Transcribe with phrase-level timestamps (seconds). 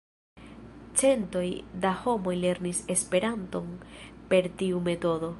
[1.01, 1.43] Centoj
[1.83, 3.69] da homoj lernis Esperanton
[4.33, 5.29] per tiu metodo.